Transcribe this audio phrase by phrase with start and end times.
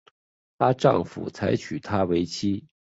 [0.57, 2.65] 她丈夫才娶她为妻